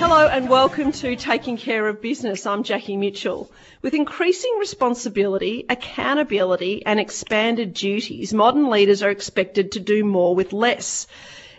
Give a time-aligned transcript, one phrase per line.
[0.00, 2.46] Hello and welcome to Taking Care of Business.
[2.46, 3.52] I'm Jackie Mitchell.
[3.82, 10.54] With increasing responsibility, accountability, and expanded duties, modern leaders are expected to do more with
[10.54, 11.06] less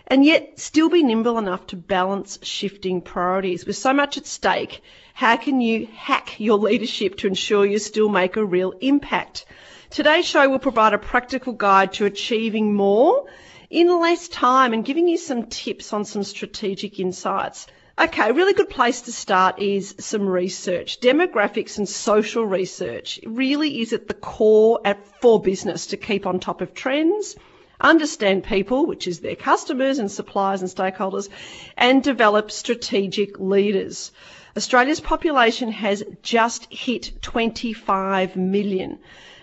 [0.08, 3.64] and yet still be nimble enough to balance shifting priorities.
[3.64, 4.82] With so much at stake,
[5.14, 9.46] how can you hack your leadership to ensure you still make a real impact?
[9.88, 13.24] Today's show will provide a practical guide to achieving more
[13.70, 17.68] in less time and giving you some tips on some strategic insights.
[17.98, 20.98] Okay, a really good place to start is some research.
[21.00, 26.40] Demographics and social research really is at the core at, for business to keep on
[26.40, 27.36] top of trends,
[27.78, 31.28] understand people, which is their customers and suppliers and stakeholders,
[31.76, 34.10] and develop strategic leaders.
[34.56, 39.00] Australia's population has just hit 25 million.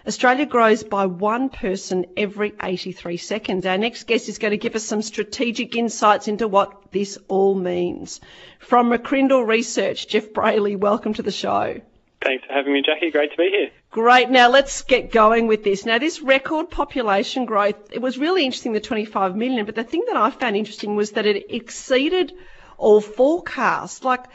[0.08, 3.66] Australia grows by one person every 83 seconds.
[3.66, 7.54] Our next guest is going to give us some strategic insights into what this all
[7.54, 8.22] means.
[8.60, 11.82] From McCrindle Research, Jeff Brailey, welcome to the show.
[12.22, 13.12] Thanks for having me, Jackie.
[13.12, 13.70] Great to be here.
[13.92, 14.30] Great.
[14.30, 15.86] Now let's get going with this.
[15.86, 20.04] Now this record population growth, it was really interesting, the 25 million, but the thing
[20.08, 22.34] that I found interesting was that it exceeded
[22.78, 24.04] all forecasts.
[24.04, 24.26] Like,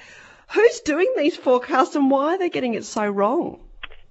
[0.49, 3.61] who's doing these forecasts and why are they getting it so wrong?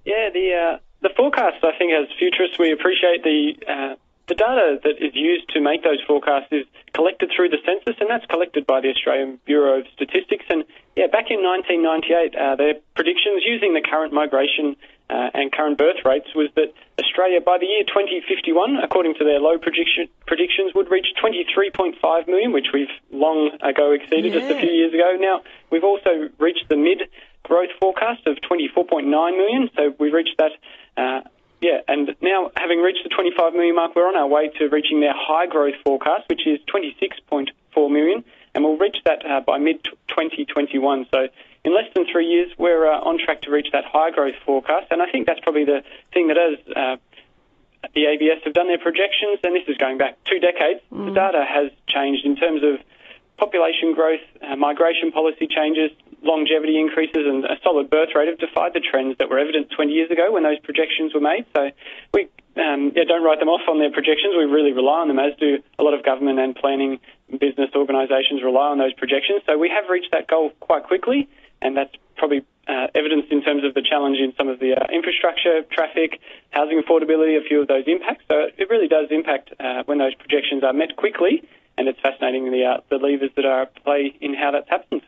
[0.04, 3.94] Yeah, the uh, the forecast, I think, as futurists, we appreciate the uh,
[4.26, 8.08] the data that is used to make those forecasts is collected through the census, and
[8.08, 10.46] that's collected by the Australian Bureau of Statistics.
[10.48, 10.64] And
[10.96, 14.76] yeah, back in 1998, uh, their predictions using the current migration
[15.10, 19.44] uh, and current birth rates was that Australia, by the year 2051, according to their
[19.44, 24.40] low prediction, predictions, would reach 23.5 million, which we've long ago exceeded yeah.
[24.40, 25.20] just a few years ago.
[25.20, 27.12] Now, we've also reached the mid
[27.44, 30.52] growth forecast of 24.9 million, so we've reached that
[30.96, 31.20] uh,
[31.60, 35.00] yeah, and now having reached the 25 million mark, we're on our way to reaching
[35.00, 38.22] their high growth forecast, which is 26.4 million,
[38.54, 41.06] and we'll reach that uh, by mid 2021.
[41.10, 41.28] So
[41.64, 44.88] in less than three years, we're uh, on track to reach that high growth forecast,
[44.90, 46.76] and I think that's probably the thing that has.
[46.76, 46.96] Uh,
[47.94, 50.80] the ABS have done their projections, and this is going back two decades.
[50.90, 51.06] Mm.
[51.06, 52.80] The data has changed in terms of
[53.36, 55.90] population growth, uh, migration policy changes,
[56.22, 59.92] longevity increases and a solid birth rate have defied the trends that were evident 20
[59.92, 61.44] years ago when those projections were made.
[61.54, 61.70] So
[62.12, 64.34] we um, yeah, don't write them off on their projections.
[64.36, 68.42] We really rely on them, as do a lot of government and planning business organisations
[68.42, 69.42] rely on those projections.
[69.46, 71.28] So we have reached that goal quite quickly,
[71.60, 74.86] and that's probably uh, evidenced in terms of the challenge in some of the uh,
[74.92, 76.20] infrastructure, traffic,
[76.50, 78.24] housing affordability, a few of those impacts.
[78.28, 81.42] So it really does impact uh, when those projections are met quickly
[81.76, 85.02] and it's fascinating the uh, the levers that are at play in how that's happened.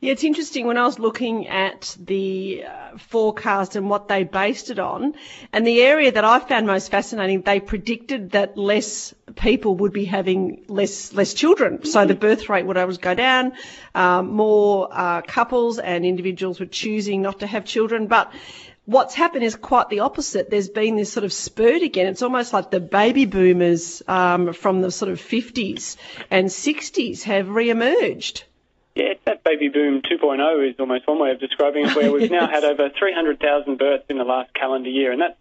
[0.00, 4.70] Yeah, it's interesting when I was looking at the uh, forecast and what they based
[4.70, 5.14] it on,
[5.52, 10.04] and the area that I found most fascinating, they predicted that less people would be
[10.04, 13.52] having less less children, so the birth rate would always go down.
[13.94, 18.32] Um, more uh, couples and individuals were choosing not to have children, but
[18.88, 20.50] what's happened is quite the opposite.
[20.50, 22.06] There's been this sort of spurt again.
[22.06, 25.96] It's almost like the baby boomers um, from the sort of 50s
[26.30, 28.44] and 60s have re-emerged.
[28.94, 32.48] Yeah, that baby boom 2.0 is almost one way of describing it, where we've now
[32.48, 35.36] had over 300,000 births in the last calendar year, and that's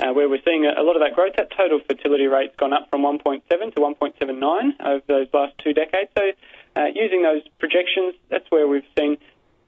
[0.00, 1.34] uh, where we're seeing a, lot of that growth.
[1.36, 6.10] That total fertility rate's gone up from 1.7 to 1.79 over those last two decades.
[6.16, 6.32] So,
[6.74, 9.18] uh, using those projections, that's where we've seen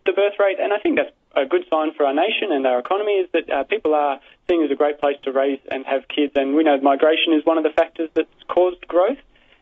[0.08, 2.78] the birth rate, and I think that's a good sign for our nation and our
[2.80, 5.84] economy is that uh, people are seeing it as a great place to raise and
[5.84, 6.32] have kids.
[6.34, 9.18] And we know migration is one of the factors that's caused growth,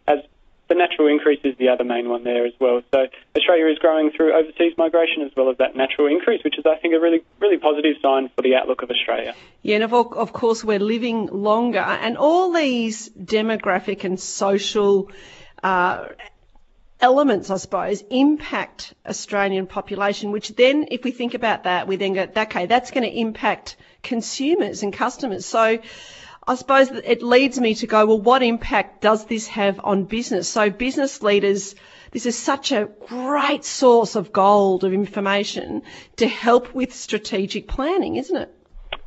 [0.06, 0.20] as
[0.68, 2.82] the natural increase is the other main one there as well.
[2.94, 6.64] So Australia is growing through overseas migration as well as that natural increase, which is,
[6.66, 9.34] I think, a really, really positive sign for the outlook of Australia.
[9.62, 15.10] Yeah, and of, of course, we're living longer, and all these demographic and social
[15.62, 16.08] uh,
[17.00, 22.14] elements, I suppose, impact Australian population, which then, if we think about that, we then
[22.14, 25.44] go, okay, that's going to impact consumers and customers.
[25.46, 25.78] So
[26.48, 30.48] I suppose it leads me to go, well, what impact does this have on business?
[30.48, 31.74] So business leaders,
[32.12, 35.82] this is such a great source of gold of information
[36.16, 38.55] to help with strategic planning, isn't it?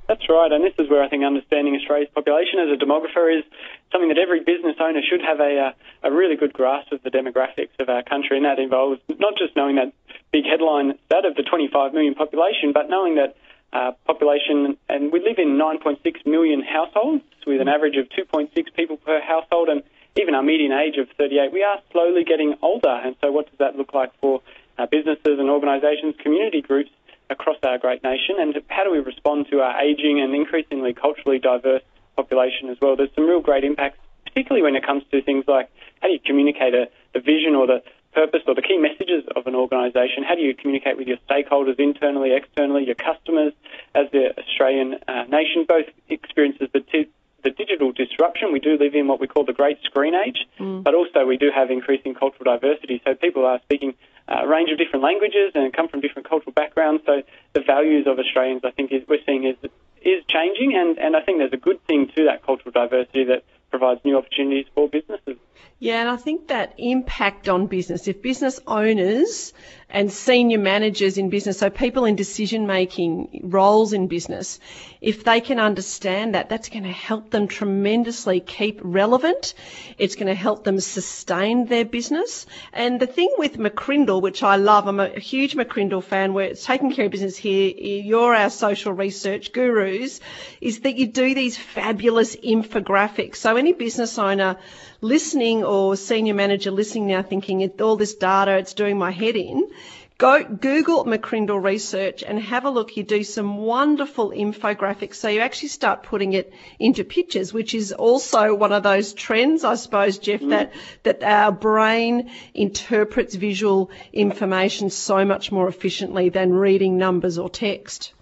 [0.09, 3.45] That's right, and this is where I think understanding Australia's population as a demographer is
[3.91, 7.11] something that every business owner should have a, uh, a really good grasp of the
[7.11, 9.93] demographics of our country, and that involves not just knowing that
[10.33, 13.37] big headline stat of the 25 million population, but knowing that
[13.71, 18.97] uh, population, and we live in 9.6 million households with an average of 2.6 people
[18.97, 19.83] per household, and
[20.17, 23.59] even our median age of 38, we are slowly getting older, and so what does
[23.59, 24.41] that look like for
[24.79, 26.89] uh, businesses and organisations, community groups
[27.29, 31.39] across our great nation, and how do we respond to our ageing and increasingly culturally
[31.39, 31.83] diverse
[32.15, 32.95] population as well?
[32.95, 35.69] There's some real great impacts, particularly when it comes to things like
[36.01, 37.83] how do you communicate a, the vision or the,
[38.13, 40.23] purpose or the key messages of an organisation?
[40.27, 43.53] How do you communicate with your stakeholders internally, externally, your customers
[43.93, 47.09] as the Australian uh, nation both experiences but t-
[47.43, 48.51] the digital disruption?
[48.51, 50.83] We do live in what we call the great screen age, mm.
[50.83, 53.01] but also we do have increasing cultural diversity.
[53.05, 53.95] So people are speaking
[54.27, 57.03] a range of different languages and come from different cultural backgrounds.
[57.05, 59.57] So the values of Australians, I think, is, we're seeing is
[60.01, 63.43] is changing, and, and I think there's a good thing to that cultural diversity that
[63.69, 65.37] provides new opportunities for businesses.
[65.81, 69.53] Yeah, and I think that impact on business, if business owners
[69.89, 74.59] and senior managers in business, so people in decision making roles in business,
[74.99, 79.53] if they can understand that, that's going to help them tremendously keep relevant.
[79.97, 82.45] It's going to help them sustain their business.
[82.73, 86.65] And the thing with McCrindle, which I love, I'm a huge McCrindle fan, where it's
[86.65, 90.19] taking care of business here, you're our social research gurus,
[90.59, 93.37] is that you do these fabulous infographics.
[93.37, 94.57] So any business owner
[95.01, 99.69] listening or senior manager listening now thinking all this data, it's doing my head in,
[100.17, 102.97] go Google McCrindle Research and have a look.
[102.97, 105.15] You do some wonderful infographics.
[105.15, 109.63] So you actually start putting it into pictures, which is also one of those trends,
[109.63, 110.49] I suppose, Jeff, mm.
[110.49, 110.73] that,
[111.03, 118.13] that our brain interprets visual information so much more efficiently than reading numbers or text.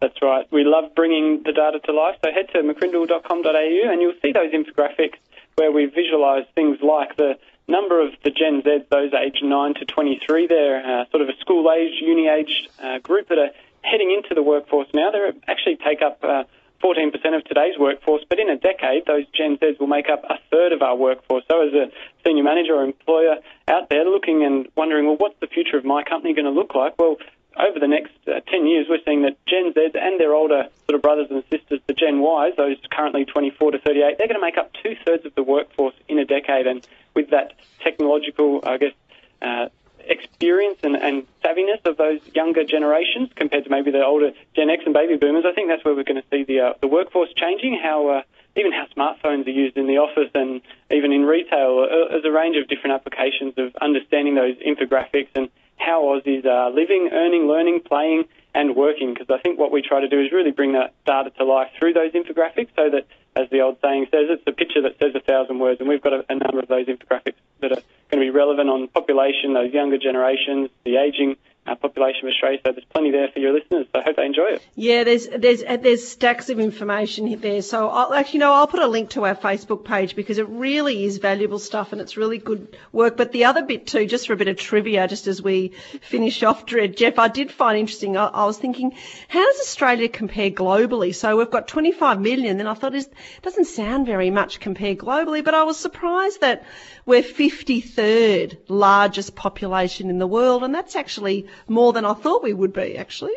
[0.00, 0.50] That's right.
[0.50, 2.16] We love bringing the data to life.
[2.24, 5.16] So head to mccrindle.com.au and you'll see those infographics
[5.56, 9.84] where we visualise things like the number of the Gen Z, those aged 9 to
[9.84, 10.46] 23.
[10.46, 13.50] They're uh, sort of a school age, uni age uh, group that are
[13.82, 15.10] heading into the workforce now.
[15.10, 15.18] They
[15.48, 16.44] actually take up uh,
[16.82, 20.36] 14% of today's workforce, but in a decade, those Gen Zs will make up a
[20.50, 21.44] third of our workforce.
[21.48, 21.90] So, as a
[22.26, 23.36] senior manager or employer
[23.68, 26.74] out there looking and wondering, well, what's the future of my company going to look
[26.74, 26.98] like?
[26.98, 27.16] Well,
[27.56, 30.96] over the next uh, 10 years, we're seeing that Gen Z and their older sort
[30.96, 34.44] of brothers and sisters, the Gen Ys, those currently 24 to 38, they're going to
[34.44, 36.66] make up two thirds of the workforce in a decade.
[36.66, 38.92] And with that technological, I guess,
[39.40, 39.68] uh,
[40.06, 44.82] experience and, and savviness of those younger generations compared to maybe the older Gen X
[44.84, 47.30] and baby boomers, I think that's where we're going to see the, uh, the workforce
[47.36, 48.22] changing, how uh,
[48.56, 50.60] even how smartphones are used in the office and
[50.90, 51.86] even in retail.
[51.90, 56.70] Uh, there's a range of different applications of understanding those infographics and how Aussies are
[56.70, 58.24] living, earning, learning, playing,
[58.54, 59.14] and working.
[59.14, 61.68] Because I think what we try to do is really bring that data to life
[61.78, 63.06] through those infographics so that,
[63.36, 65.80] as the old saying says, it's a picture that says a thousand words.
[65.80, 68.68] And we've got a, a number of those infographics that are going to be relevant
[68.70, 71.36] on population, those younger generations, the aging
[71.66, 72.58] uh, population of Australia.
[72.64, 73.86] So there's plenty there for your listeners.
[73.92, 74.62] So I hope they enjoy it.
[74.74, 77.62] Yeah, there's there's uh, there's stacks of information there.
[77.62, 81.04] So I'll actually no, I'll put a link to our Facebook page because it really
[81.04, 83.16] is valuable stuff and it's really good work.
[83.16, 85.68] But the other bit too, just for a bit of trivia, just as we
[86.02, 88.16] finish off, Dread Jeff, I did find interesting.
[88.16, 88.92] I, I was thinking,
[89.28, 91.14] how does Australia compare globally?
[91.14, 92.58] So we've got 25 million.
[92.58, 93.12] Then I thought it
[93.42, 96.64] doesn't sound very much compared globally, but I was surprised that
[97.06, 102.52] we're 53rd largest population in the world, and that's actually more than I thought we
[102.52, 103.34] would be, actually.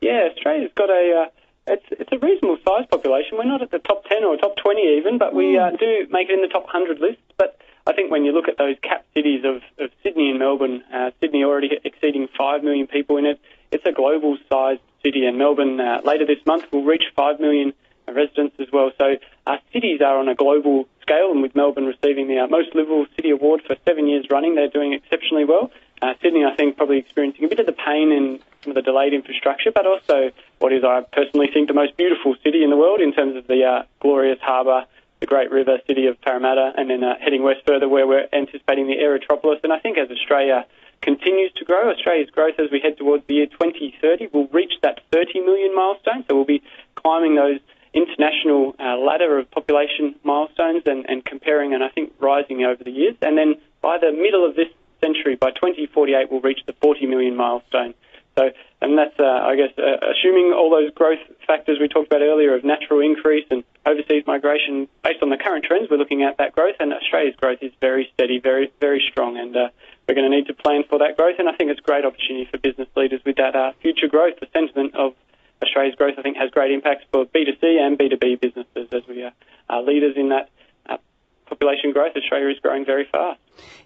[0.00, 1.24] Yeah, Australia's got a.
[1.26, 1.30] Uh,
[1.70, 3.36] it's, it's a reasonable size population.
[3.36, 6.30] We're not at the top 10 or top 20 even, but we uh, do make
[6.30, 7.20] it in the top 100 list.
[7.36, 10.82] But I think when you look at those cap cities of, of Sydney and Melbourne,
[10.92, 13.38] uh, Sydney already exceeding 5 million people in it,
[13.70, 17.72] it's a global sized city, and Melbourne uh, later this month will reach 5 million
[18.06, 18.90] residents as well.
[18.98, 22.74] So our cities are on a global scale, and with Melbourne receiving the uh, Most
[22.74, 25.70] Livable City Award for seven years running, they're doing exceptionally well.
[26.00, 28.82] Uh, Sydney, I think, probably experiencing a bit of the pain in some of the
[28.82, 32.76] delayed infrastructure, but also what is, I personally think, the most beautiful city in the
[32.76, 34.84] world in terms of the uh, glorious harbour,
[35.20, 38.86] the great river city of Parramatta, and then uh, heading west further where we're anticipating
[38.86, 39.60] the Aerotropolis.
[39.64, 40.66] And I think as Australia
[41.02, 45.00] continues to grow, Australia's growth as we head towards the year 2030 will reach that
[45.12, 46.24] 30 million milestone.
[46.28, 46.62] So we'll be
[46.94, 47.60] climbing those
[47.94, 52.90] international uh, ladder of population milestones and, and comparing and I think rising over the
[52.90, 53.16] years.
[53.22, 54.68] And then by the middle of this
[55.00, 57.94] century, by 2048, we'll reach the 40 million milestone.
[58.38, 58.50] So,
[58.80, 62.54] and that's, uh, I guess, uh, assuming all those growth factors we talked about earlier
[62.54, 66.54] of natural increase and overseas migration, based on the current trends, we're looking at that
[66.54, 69.68] growth, and Australia's growth is very steady, very, very strong, and uh,
[70.06, 71.36] we're going to need to plan for that growth.
[71.40, 74.38] And I think it's a great opportunity for business leaders with that uh, future growth,
[74.38, 75.14] the sentiment of
[75.60, 79.24] Australia's growth, I think, has great impacts for B2C and B2B businesses as we
[79.68, 80.48] are leaders in that
[80.88, 80.98] uh,
[81.46, 82.12] population growth.
[82.16, 83.40] Australia is growing very fast.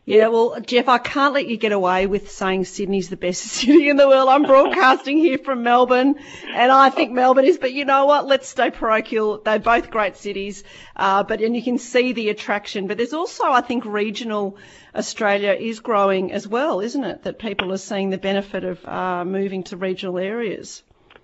[0.04, 3.88] Yeah, well, Jeff, I can't let you get away with saying Sydney's the best city
[3.88, 4.28] in the world.
[4.28, 6.16] I'm broadcasting here from Melbourne,
[6.52, 7.58] and I think Melbourne is.
[7.58, 8.26] But you know what?
[8.26, 9.40] Let's stay parochial.
[9.44, 10.64] They're both great cities,
[10.96, 12.88] uh, but and you can see the attraction.
[12.88, 14.56] But there's also, I think, regional
[14.92, 17.22] Australia is growing as well, isn't it?
[17.22, 20.82] That people are seeing the benefit of uh, moving to regional areas.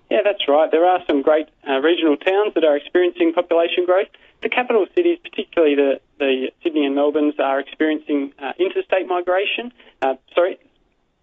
[0.09, 0.71] Yeah, that's right.
[0.71, 4.07] There are some great uh, regional towns that are experiencing population growth.
[4.41, 9.71] The capital cities, particularly the, the Sydney and Melbourne's, are experiencing uh, interstate migration.
[10.01, 10.59] Uh, sorry,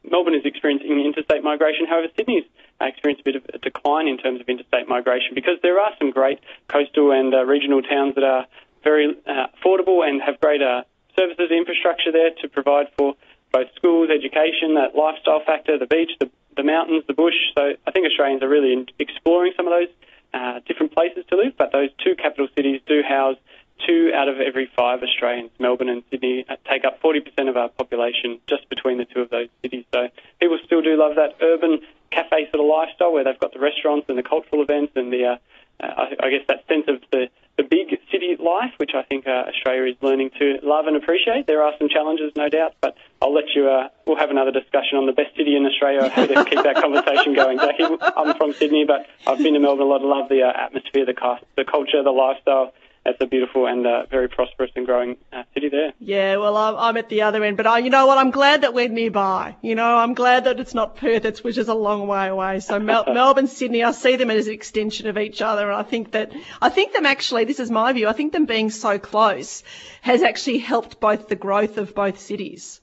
[0.09, 1.87] Melbourne is experiencing interstate migration.
[1.87, 2.45] However, Sydney's
[2.81, 6.11] experienced a bit of a decline in terms of interstate migration because there are some
[6.11, 8.47] great coastal and uh, regional towns that are
[8.85, 10.83] very uh, affordable and have great uh,
[11.19, 13.15] services infrastructure there to provide for
[13.53, 17.35] both schools, education, that lifestyle factor, the beach, the, the mountains, the bush.
[17.57, 19.89] So I think Australians are really exploring some of those
[20.35, 23.37] uh, different places to live, but those two capital cities do house
[23.85, 27.69] two out of every five Australians, Melbourne and Sydney, uh, take up 40% of our
[27.69, 29.85] population just between the two of those cities.
[29.93, 30.09] So
[30.41, 31.81] people still do love that urban
[32.11, 35.25] cafe sort of lifestyle where they've got the restaurants and the cultural events and the,
[35.25, 35.39] uh, uh,
[35.81, 39.45] I, I guess that sense of the, the big city life, which I think uh,
[39.49, 41.47] Australia is learning to love and appreciate.
[41.47, 43.69] There are some challenges, no doubt, but I'll let you.
[43.69, 46.09] Uh, we'll have another discussion on the best city in Australia.
[46.09, 47.85] How to keep that conversation going, Jackie.
[48.01, 50.03] I'm from Sydney, but I've been to Melbourne a lot.
[50.03, 52.73] I love the uh, atmosphere, the, the culture, the lifestyle
[53.09, 55.93] it's a beautiful and uh, very prosperous and growing uh, city there.
[55.99, 58.19] Yeah, well, I'm, I'm at the other end, but I, you know what?
[58.19, 59.57] I'm glad that we're nearby.
[59.63, 62.61] You know, I'm glad that it's not Perth, it's, which is a long way away.
[62.61, 65.83] So Mel- Melbourne, Sydney, I see them as an extension of each other, and I
[65.83, 67.45] think that I think them actually.
[67.45, 68.09] This is my view.
[68.09, 69.63] I think them being so close
[70.03, 72.81] has actually helped both the growth of both cities.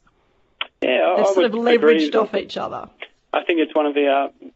[0.81, 2.89] Yeah, They've I sort of leveraged off each other.
[3.31, 4.47] I think it's one of the uh,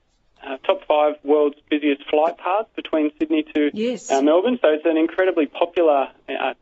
[0.48, 4.10] uh, top five world's busiest flight paths between Sydney to yes.
[4.10, 4.60] uh, Melbourne.
[4.62, 6.54] So it's an incredibly popular uh,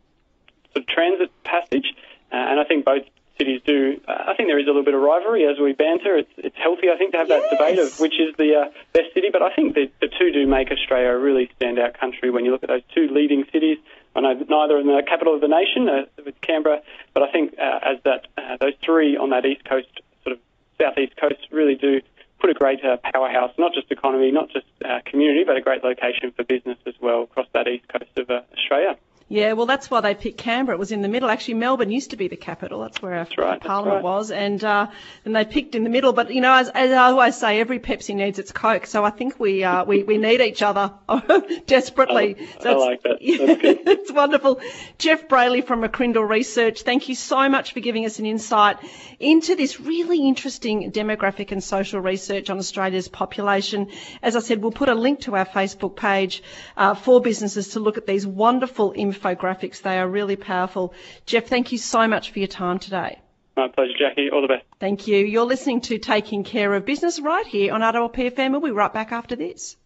[0.74, 1.86] sort of transit passage,
[2.32, 3.04] uh, and I think both
[3.38, 4.00] cities do.
[4.08, 6.18] Uh, I think there is a little bit of rivalry as we banter.
[6.18, 7.44] It's, it's healthy, I think, to have yes.
[7.44, 9.30] that debate of which is the uh, best city.
[9.32, 12.51] But I think the, the two do make Australia a really standout country when you
[12.51, 13.77] look at those two leading cities.
[14.15, 16.82] I know neither in the capital of the nation with Canberra,
[17.13, 18.27] but I think as that
[18.62, 19.89] those three on that east coast,
[20.24, 20.39] sort of
[20.80, 22.00] southeast coast, really do
[22.46, 25.84] put a great uh, powerhouse, not just economy, not just uh, community, but a great
[25.84, 28.96] location for business as well across that east coast of uh, Australia.
[29.27, 30.77] Yeah, well, that's why they picked Canberra.
[30.77, 31.29] It was in the middle.
[31.29, 32.82] Actually, Melbourne used to be the capital.
[32.82, 34.03] That's where our that's right, parliament right.
[34.03, 34.88] was, and uh,
[35.25, 36.13] and they picked in the middle.
[36.13, 38.86] But you know, as, as I always say, every Pepsi needs its Coke.
[38.86, 40.94] So I think we uh, we we need each other
[41.65, 42.36] desperately.
[42.39, 43.17] I, so I like that.
[43.20, 44.62] That's it's wonderful.
[45.00, 46.84] Jeff Brailey from McCrindle Research.
[46.84, 48.77] Thank you so much for giving us an insight
[49.20, 53.89] into this really interesting demographic and social research on Australia's population.
[54.22, 56.44] As I said, we'll put a link to our Facebook page
[56.77, 59.81] uh, for businesses to look at these wonderful infographics.
[59.81, 60.93] They are really powerful.
[61.25, 63.19] Jeff, thank you so much for your time today.
[63.57, 64.29] My pleasure, Jackie.
[64.31, 64.65] All the best.
[64.79, 65.17] Thank you.
[65.17, 68.51] You're listening to Taking Care of Business right here on RWPFM.
[68.51, 69.77] We'll be right back after this.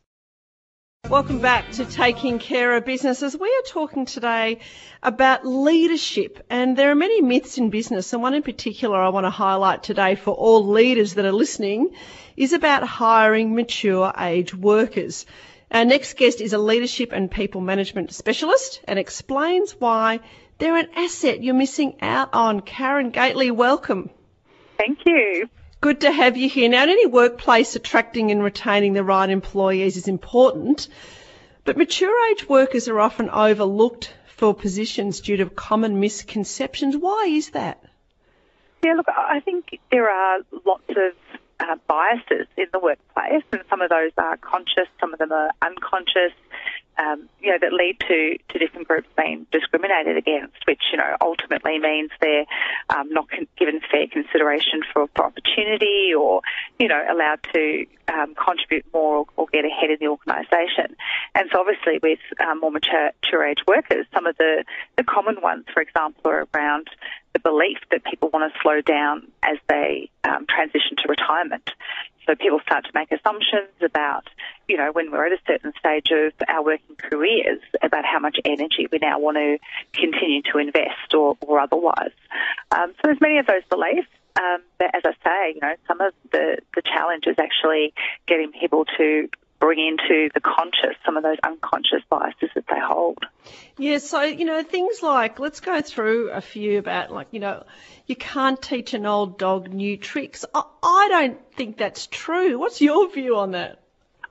[1.07, 3.35] Welcome back to Taking Care of Businesses.
[3.35, 4.59] We are talking today
[5.01, 9.25] about leadership, and there are many myths in business, and one in particular I want
[9.25, 11.95] to highlight today for all leaders that are listening
[12.35, 15.25] is about hiring mature age workers.
[15.71, 20.19] Our next guest is a leadership and people management specialist and explains why
[20.57, 22.61] they're an asset you're missing out on.
[22.61, 24.09] Karen Gately, welcome.
[24.77, 25.47] Thank you.
[25.79, 26.69] Good to have you here.
[26.69, 30.87] Now, in any workplace, attracting and retaining the right employees is important,
[31.63, 36.97] but mature age workers are often overlooked for positions due to common misconceptions.
[36.97, 37.81] Why is that?
[38.83, 41.28] Yeah, look, I think there are lots of
[41.59, 45.51] uh, biases in the workplace, and some of those are conscious, some of them are
[45.61, 46.33] unconscious.
[46.97, 51.15] Um, you know, that lead to, to different groups being discriminated against, which, you know,
[51.21, 52.43] ultimately means they're
[52.89, 56.41] um, not con- given fair consideration for, for opportunity or,
[56.77, 60.97] you know, allowed to um, contribute more or, or, get ahead in the organisation.
[61.35, 64.65] And so obviously with um, more mature, mature age workers, some of the,
[64.97, 66.89] the common ones, for example, are around
[67.33, 71.69] the belief that people want to slow down as they um, transition to retirement.
[72.25, 74.27] So people start to make assumptions about,
[74.67, 78.37] you know, when we're at a certain stage of our working careers, about how much
[78.45, 79.57] energy we now want to
[79.93, 82.11] continue to invest or, or otherwise.
[82.71, 84.07] Um, so there's many of those beliefs.
[84.39, 87.93] Um, but as I say, you know, some of the, the challenge is actually
[88.27, 89.27] getting people to
[89.59, 93.25] bring into the conscious some of those unconscious biases that they hold.
[93.77, 97.63] Yeah, so, you know, things like, let's go through a few about, like, you know,
[98.07, 100.43] you can't teach an old dog new tricks.
[100.53, 102.59] I, I don't think that's true.
[102.59, 103.79] What's your view on that?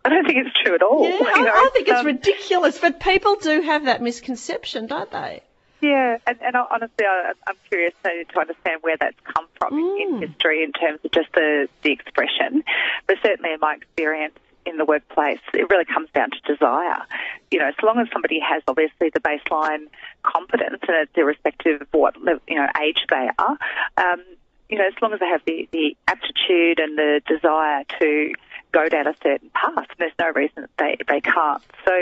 [0.05, 1.05] I don't think it's true at all.
[1.05, 4.87] Yeah, you I, know, I think it's um, ridiculous, but people do have that misconception,
[4.87, 5.43] don't they?
[5.81, 10.01] Yeah, and, and honestly, I, I'm curious to, to understand where that's come from Mm.
[10.01, 12.65] in, in history in terms of just the, the expression.
[13.07, 14.35] But certainly, in my experience
[14.69, 17.03] in the workplace, it really comes down to desire.
[17.51, 19.87] You know, as long as somebody has obviously the baseline
[20.23, 23.59] competence, and it's irrespective of what you know age they are.
[23.97, 24.23] Um,
[24.69, 28.33] you know, as long as they have the, the aptitude and the desire to
[28.73, 29.87] go down a certain path.
[29.91, 31.63] And there's no reason that they, they can't.
[31.85, 31.93] So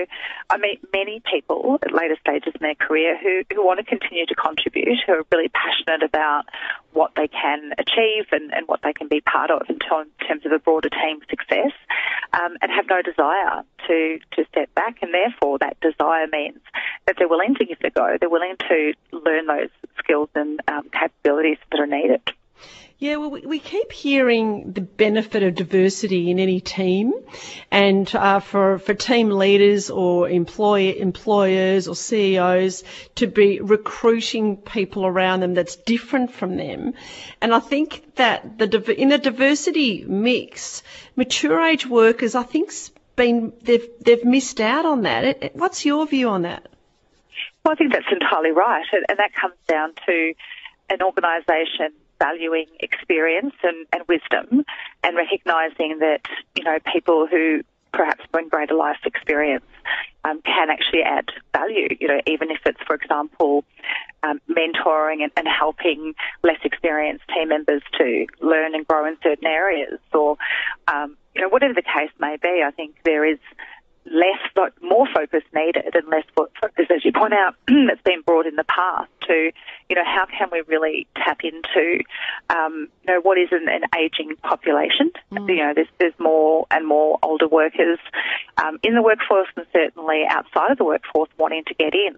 [0.50, 4.26] I meet many people at later stages in their career who, who want to continue
[4.26, 6.44] to contribute, who are really passionate about
[6.92, 10.52] what they can achieve and, and what they can be part of in terms of
[10.52, 11.72] a broader team success,
[12.32, 14.98] um, and have no desire to, to step back.
[15.02, 16.60] And therefore, that desire means
[17.06, 18.16] that they're willing to give it a go.
[18.18, 22.22] They're willing to learn those skills and um, capabilities that are needed.
[22.98, 27.12] Yeah, well, we, we keep hearing the benefit of diversity in any team,
[27.70, 32.84] and uh, for for team leaders or employer employers or CEOs
[33.16, 36.94] to be recruiting people around them that's different from them,
[37.42, 40.82] and I think that the in a diversity mix,
[41.16, 42.72] mature age workers, I think,
[43.14, 45.54] been they've they've missed out on that.
[45.54, 46.66] What's your view on that?
[47.62, 50.32] Well, I think that's entirely right, and that comes down to
[50.88, 54.64] an organisation valuing experience and, and wisdom
[55.02, 56.20] and recognising that,
[56.54, 57.60] you know, people who
[57.92, 59.64] perhaps bring greater life experience
[60.24, 63.64] um, can actually add value, you know, even if it's, for example,
[64.22, 69.46] um, mentoring and, and, helping less experienced team members to learn and grow in certain
[69.46, 70.36] areas or,
[70.88, 73.38] um, you know, whatever the case may be, I think there is
[74.06, 78.46] less, but more focus needed and less focus, as you point out, that's been brought
[78.46, 79.50] in the past to,
[79.88, 82.02] you know, how can we really tap into,
[82.50, 85.10] um, you know, what is an, an aging population?
[85.32, 85.48] Mm.
[85.48, 87.98] You know, there's, there's more and more older workers
[88.62, 92.16] um, in the workforce and certainly outside of the workforce wanting to get in.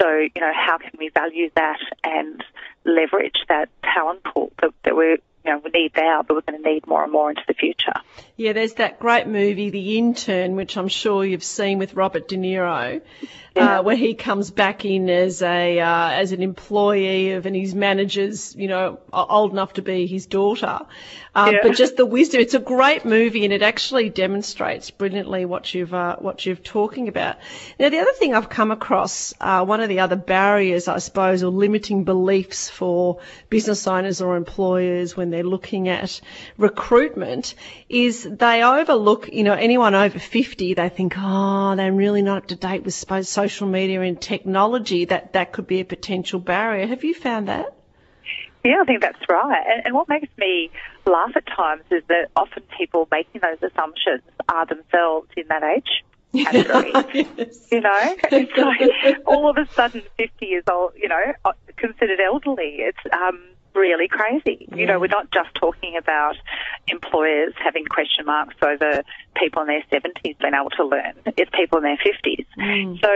[0.00, 2.42] So, you know, how can we value that and
[2.84, 6.62] leverage that talent pool that, that we're you know, we need now, but we're going
[6.62, 7.94] to need more and more into the future.
[8.36, 12.36] Yeah, there's that great movie, The Intern, which I'm sure you've seen with Robert De
[12.36, 13.02] Niro,
[13.54, 13.78] yeah.
[13.78, 17.74] uh, where he comes back in as a uh, as an employee of, and his
[17.74, 20.80] manager's, you know, old enough to be his daughter.
[21.34, 21.58] Um, yeah.
[21.62, 22.40] But just the wisdom.
[22.40, 27.08] It's a great movie, and it actually demonstrates brilliantly what you've uh, what you've talking
[27.08, 27.36] about.
[27.78, 31.42] Now, the other thing I've come across, uh, one of the other barriers, I suppose,
[31.42, 36.20] or limiting beliefs for business owners or employers when they're looking at
[36.56, 37.54] recruitment,
[37.88, 40.74] is they overlook, you know, anyone over 50.
[40.74, 45.06] They think, oh, they're really not up to date with social media and technology.
[45.06, 46.86] That that could be a potential barrier.
[46.86, 47.74] Have you found that?
[48.64, 49.64] Yeah, I think that's right.
[49.66, 50.70] And, and what makes me
[51.04, 56.04] laugh at times is that often people making those assumptions are themselves in that age
[56.32, 56.92] category.
[57.36, 57.66] yes.
[57.72, 62.20] You know, it's like all of a sudden 50 years old, you know, uh, considered
[62.24, 62.76] elderly.
[62.78, 63.42] It's um,
[63.74, 64.66] really crazy.
[64.70, 64.76] Yeah.
[64.76, 66.36] You know, we're not just talking about
[66.88, 69.02] employers having question marks over
[69.36, 71.14] people in their 70s being able to learn.
[71.36, 72.46] It's people in their 50s.
[72.58, 73.00] Mm.
[73.00, 73.10] So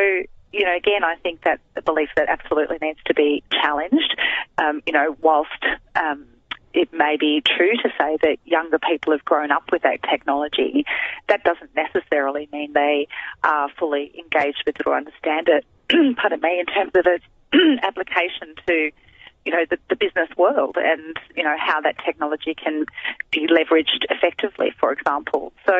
[0.52, 4.18] you know, again, I think that's a belief that absolutely needs to be challenged.
[4.56, 5.50] Um, you know, whilst
[5.94, 6.26] um,
[6.72, 10.84] it may be true to say that younger people have grown up with that technology,
[11.28, 13.08] that doesn't necessarily mean they
[13.42, 15.64] are fully engaged with it or understand it.
[16.16, 17.24] pardon me, in terms of its
[17.82, 18.90] application to
[19.46, 22.84] you know, the, the, business world and, you know, how that technology can
[23.30, 25.52] be leveraged effectively, for example.
[25.66, 25.72] So,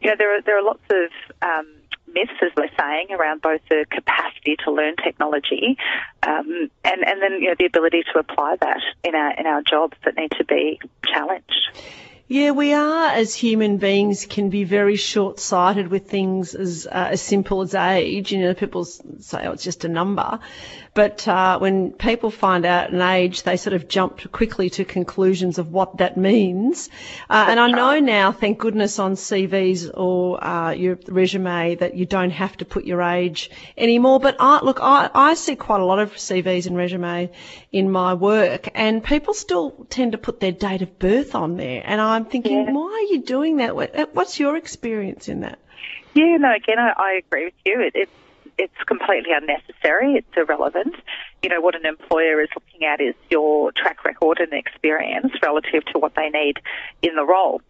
[0.00, 1.66] you know, there are, there are lots of, um,
[2.14, 5.76] myths, as we're saying, around both the capacity to learn technology
[6.22, 9.62] um, and, and then you know, the ability to apply that in our, in our
[9.62, 11.70] jobs that need to be challenged.
[12.26, 17.20] Yeah, we are as human beings can be very short-sighted with things as uh, as
[17.20, 18.32] simple as age.
[18.32, 20.40] You know, people say, "Oh, it's just a number,"
[20.94, 25.58] but uh, when people find out an age, they sort of jump quickly to conclusions
[25.58, 26.88] of what that means.
[27.28, 32.06] Uh, and I know now, thank goodness, on CVs or uh, your resume that you
[32.06, 34.20] don't have to put your age anymore.
[34.20, 37.30] But I, look, I, I see quite a lot of CVs and resume
[37.72, 41.82] in my work, and people still tend to put their date of birth on there,
[41.84, 42.72] and I'm thinking, yeah.
[42.72, 44.14] why are you doing that?
[44.14, 45.58] What's your experience in that?
[46.14, 47.80] Yeah, no, again, I, I agree with you.
[47.80, 48.12] It, it's
[48.58, 50.14] it's completely unnecessary.
[50.14, 50.94] It's irrelevant.
[51.42, 55.84] You know, what an employer is looking at is your track record and experience relative
[55.92, 56.58] to what they need
[57.02, 57.60] in the role.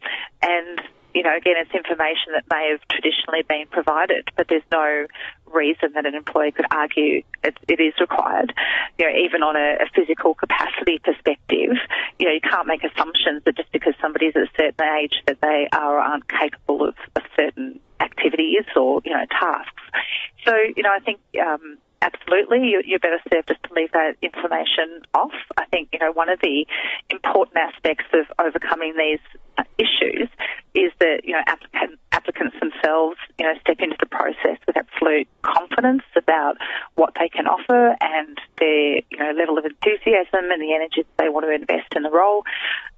[0.43, 0.81] And
[1.15, 5.07] you know, again, it's information that may have traditionally been provided, but there's no
[5.47, 8.53] reason that an employer could argue it, it is required.
[8.99, 11.79] You know, even on a, a, physical capacity perspective,
[12.19, 15.41] you know, you can't make assumptions that just because somebody's at a certain age that
[15.41, 19.83] they are or aren't capable of, a certain activities or, you know, tasks.
[20.45, 24.17] So, you know, I think um, absolutely, you, you're better served just to leave that
[24.23, 25.33] information off.
[25.57, 26.67] I think, you know, one of the
[27.11, 29.21] important aspects of overcoming these
[29.57, 30.29] uh, issues
[30.75, 35.29] is that, you know, applicant, applicants themselves, you know, step into the process with absolute
[35.43, 36.57] confidence about
[36.97, 41.17] what they can offer and their, you know, level of enthusiasm and the energy that
[41.19, 42.45] they want to invest in the role.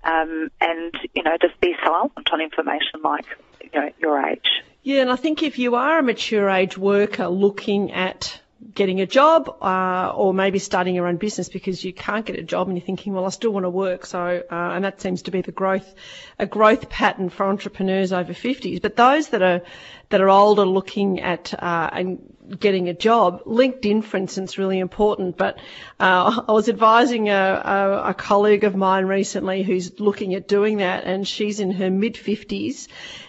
[0.07, 3.27] Um, and, you know, just be silent on information like
[3.61, 4.63] you know, your age.
[4.83, 8.41] Yeah, and I think if you are a mature age worker looking at
[8.73, 12.43] getting a job uh, or maybe starting your own business because you can't get a
[12.43, 14.07] job and you're thinking, well, I still want to work.
[14.07, 15.95] So, uh, and that seems to be the growth,
[16.39, 18.81] a growth pattern for entrepreneurs over 50s.
[18.81, 19.63] But those that are
[20.09, 25.37] that are older looking at uh, and getting a job, LinkedIn, for instance, really important.
[25.37, 25.59] But
[25.99, 30.79] uh, I was advising a, a, a colleague of mine recently who's looking at doing
[30.79, 32.89] that, and she's in her mid 50s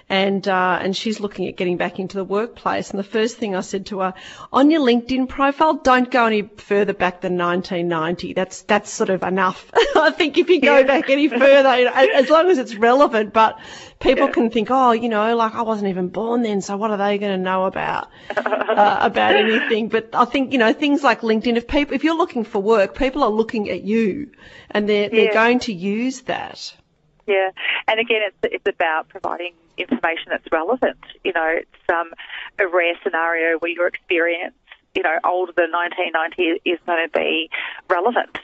[0.09, 2.91] and uh, and she's looking at getting back into the workplace.
[2.91, 4.13] And the first thing I said to her,
[4.53, 8.33] on your LinkedIn profile, don't go any further back than 1990.
[8.33, 9.69] That's that's sort of enough.
[9.95, 10.83] I think if you go yeah.
[10.83, 13.59] back any further, you know, as long as it's relevant, but
[13.99, 14.33] people yeah.
[14.33, 17.17] can think, oh, you know, like I wasn't even born then, so what are they
[17.17, 19.89] going to know about uh, about anything?
[19.89, 21.57] But I think you know things like LinkedIn.
[21.57, 24.31] If people, if you're looking for work, people are looking at you,
[24.71, 25.09] and they're yeah.
[25.09, 26.75] they're going to use that.
[27.25, 27.51] Yeah,
[27.87, 30.97] and again, it's it's about providing information that's relevant.
[31.23, 32.11] You know, it's um,
[32.59, 34.55] a rare scenario where your experience,
[34.95, 37.49] you know, older than 1990 is going to be
[37.89, 38.37] relevant.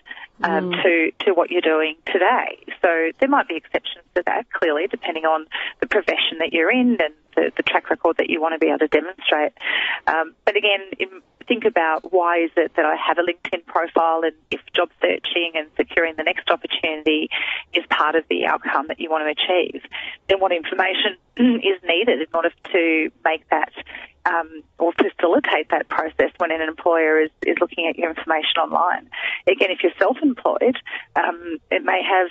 [0.44, 0.84] Um, mm.
[0.84, 2.60] to to what you're doing today.
[2.82, 5.46] So there might be exceptions to that, clearly, depending on
[5.80, 8.68] the profession that you're in and the, the track record that you want to be
[8.68, 9.54] able to demonstrate.
[10.06, 14.34] Um, but again, think about why is it that I have a LinkedIn profile and
[14.52, 17.30] if job searching and securing the next opportunity
[17.74, 19.82] is part of the outcome that you want to achieve,
[20.28, 23.72] then what information is needed in order to make that
[24.26, 29.10] um, or facilitate that process when an employer is, is looking at your information online.
[29.48, 30.78] Again, if you're self-employed,
[31.16, 32.30] um, it may have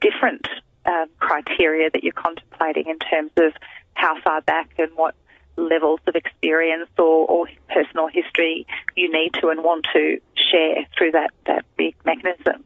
[0.00, 0.48] different
[0.86, 3.52] um, criteria that you're contemplating in terms of
[3.94, 5.14] how far back and what
[5.58, 8.66] levels of experience or, or personal history
[8.96, 12.64] you need to and want to share through that, that big mechanism.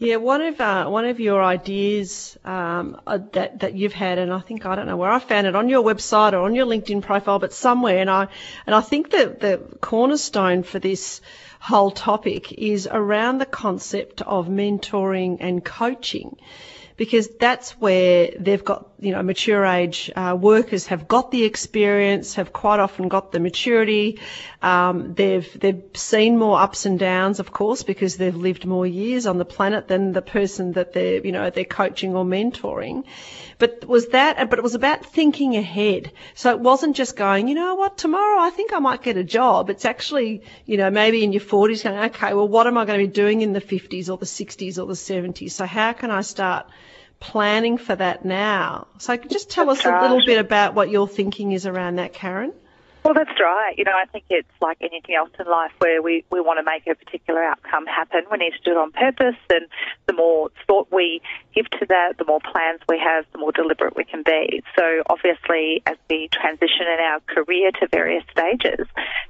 [0.00, 4.32] Yeah, one of uh, one of your ideas um, uh, that that you've had, and
[4.32, 6.66] I think I don't know where I found it on your website or on your
[6.66, 8.28] LinkedIn profile, but somewhere, and I
[8.64, 11.20] and I think that the cornerstone for this
[11.58, 16.36] whole topic is around the concept of mentoring and coaching
[16.98, 22.34] because that's where they've got, you know, mature age uh, workers have got the experience,
[22.34, 24.18] have quite often got the maturity.
[24.60, 29.26] Um, they've they've seen more ups and downs, of course, because they've lived more years
[29.26, 33.04] on the planet than the person that they're, you know, they're coaching or mentoring.
[33.58, 34.50] But was that?
[34.50, 36.12] But it was about thinking ahead.
[36.34, 39.24] So it wasn't just going, you know what, tomorrow I think I might get a
[39.24, 39.68] job.
[39.70, 43.00] It's actually, you know, maybe in your 40s going, okay, well, what am I going
[43.00, 45.50] to be doing in the 50s or the 60s or the 70s?
[45.50, 46.66] So how can I start?
[47.20, 48.86] planning for that now.
[48.98, 52.52] So just tell us a little bit about what your thinking is around that, Karen.
[53.08, 53.72] Well, that's right.
[53.78, 56.62] You know, I think it's like anything else in life where we, we want to
[56.62, 58.20] make a particular outcome happen.
[58.30, 59.64] We need to do it on purpose, and
[60.04, 61.22] the more thought we
[61.54, 64.62] give to that, the more plans we have, the more deliberate we can be.
[64.76, 68.86] So, obviously, as we transition in our career to various stages,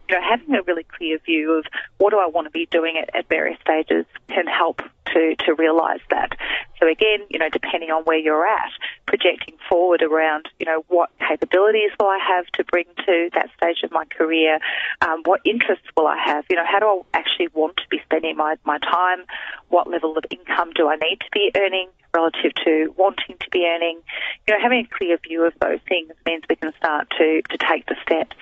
[0.08, 1.64] you know, having a really clear view of
[1.98, 5.54] what do I want to be doing at, at various stages can help to, to
[5.54, 6.36] realise that.
[6.80, 8.70] So again, you know, depending on where you're at,
[9.06, 13.82] projecting forward around, you know, what capabilities will I have to bring to that stage
[13.82, 14.58] of my career?
[15.00, 16.44] Um, what interests will I have?
[16.50, 19.24] You know, how do I actually want to be spending my, my time?
[19.68, 21.88] What level of income do I need to be earning?
[22.14, 24.00] Relative to wanting to be earning.
[24.46, 27.58] You know, having a clear view of those things means we can start to, to
[27.58, 28.36] take the steps.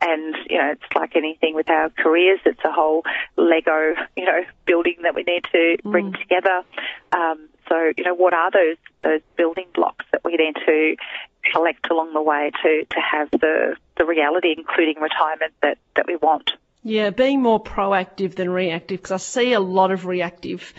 [0.00, 3.02] And, you know, it's like anything with our careers, it's a whole
[3.36, 6.18] Lego, you know, building that we need to bring mm.
[6.18, 6.62] together.
[7.16, 10.96] Um, so, you know, what are those those building blocks that we need to
[11.52, 16.16] collect along the way to, to have the, the reality, including retirement, that, that we
[16.16, 16.52] want?
[16.84, 20.72] Yeah, being more proactive than reactive, because I see a lot of reactive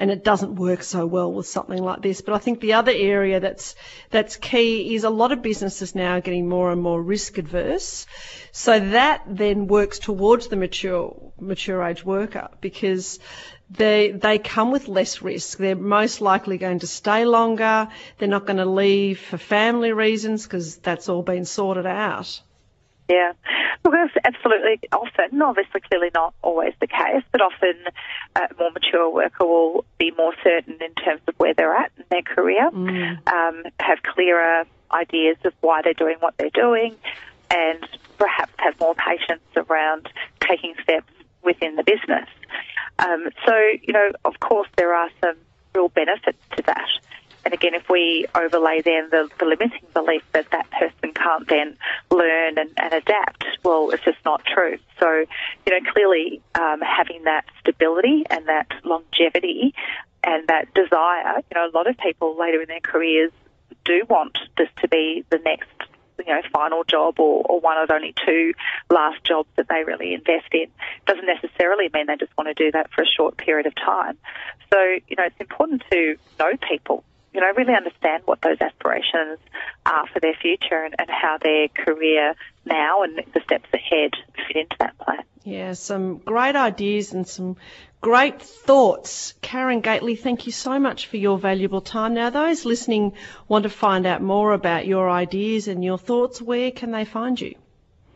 [0.00, 2.22] and it doesn't work so well with something like this.
[2.22, 3.76] But I think the other area that's
[4.08, 8.06] that's key is a lot of businesses now are getting more and more risk adverse.
[8.50, 13.18] So that then works towards the mature mature age worker because
[13.70, 15.58] they they come with less risk.
[15.58, 17.88] They're most likely going to stay longer.
[18.16, 22.40] They're not going to leave for family reasons because that's all been sorted out.
[23.10, 23.32] Yeah,
[23.84, 27.74] look, that's absolutely often, obviously, clearly not always the case, but often
[28.36, 32.04] a more mature worker will be more certain in terms of where they're at in
[32.08, 33.28] their career, mm.
[33.28, 36.94] um, have clearer ideas of why they're doing what they're doing,
[37.50, 37.84] and
[38.16, 40.08] perhaps have more patience around
[40.48, 42.28] taking steps within the business.
[43.00, 45.34] Um, so, you know, of course, there are some
[45.74, 46.88] real benefits to that.
[47.44, 51.76] And again, if we overlay then the, the limiting belief that that person can't then
[52.10, 54.78] learn and, and adapt, well, it's just not true.
[54.98, 55.24] So,
[55.66, 59.74] you know, clearly um, having that stability and that longevity
[60.22, 63.32] and that desire, you know, a lot of people later in their careers
[63.84, 65.68] do want this to be the next
[66.26, 68.52] you know, final job or, or one of only two
[68.90, 70.66] last jobs that they really invest in.
[71.06, 74.18] Doesn't necessarily mean they just want to do that for a short period of time.
[74.72, 79.38] So, you know, it's important to know people you know, really understand what those aspirations
[79.86, 84.12] are for their future and, and, how their career now and the steps ahead
[84.48, 85.22] fit into that plan.
[85.44, 87.56] Yeah, some great ideas and some
[88.00, 89.34] great thoughts.
[89.40, 92.14] Karen Gately, thank you so much for your valuable time.
[92.14, 93.12] Now, those listening
[93.48, 96.42] want to find out more about your ideas and your thoughts.
[96.42, 97.54] Where can they find you?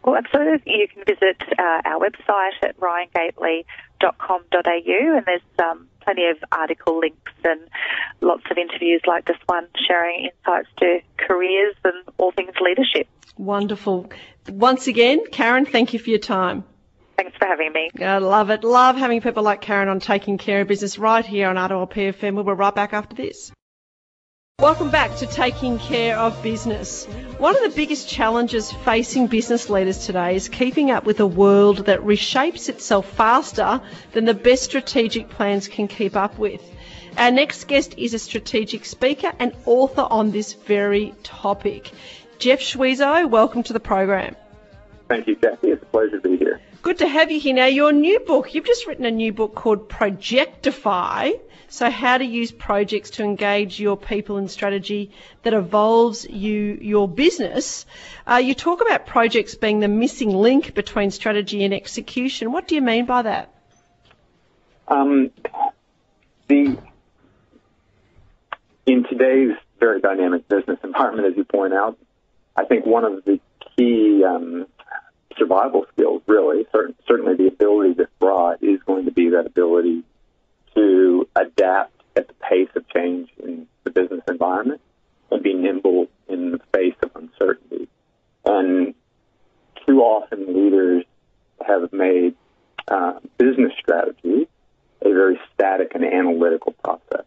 [0.05, 0.73] Well, absolutely.
[0.73, 3.65] You can visit uh, our website at ryangately.com.au
[5.17, 7.61] and there's um, plenty of article links and
[8.21, 13.09] lots of interviews like this one sharing insights to careers and all things leadership.
[13.39, 14.11] Wonderful.
[14.49, 16.65] Once again, Karen, thank you for your time.
[17.17, 17.91] Thanks for having me.
[18.05, 18.63] I love it.
[18.63, 22.35] Love having people like Karen on taking care of business right here on Ottawa PFM.
[22.35, 23.53] We'll be right back after this.
[24.61, 27.07] Welcome back to Taking Care of Business.
[27.39, 31.87] One of the biggest challenges facing business leaders today is keeping up with a world
[31.87, 33.81] that reshapes itself faster
[34.13, 36.63] than the best strategic plans can keep up with.
[37.19, 41.91] Our next guest is a strategic speaker and author on this very topic.
[42.39, 44.37] Jeff Schwezo, welcome to the program.
[45.09, 45.71] Thank you, Jackie.
[45.71, 46.61] It's a pleasure to be here.
[46.81, 47.55] Good to have you here.
[47.55, 51.33] Now, your new book, you've just written a new book called Projectify.
[51.75, 55.11] So, how to use projects to engage your people in strategy
[55.43, 57.85] that evolves you your business.
[58.25, 62.53] Uh, you talk about projects being the missing link between strategy and execution.
[62.53, 63.53] What do you mean by that?
[64.87, 65.33] Um,
[66.47, 66.79] the
[68.87, 71.99] in today's very dynamic business environment, as you point out,
[72.55, 73.41] I think one of the
[73.77, 74.69] key um,
[75.37, 76.69] survival skills, really.
[77.09, 80.05] Certainly, the ability that's brought is going to be that ability
[80.75, 84.81] to adapt at the pace of change in the business environment
[85.31, 87.89] and be nimble in the face of uncertainty.
[88.45, 88.95] And
[89.87, 91.05] too often, leaders
[91.67, 92.35] have made
[92.89, 94.49] uh, business strategy
[95.03, 97.27] a very static and analytical process.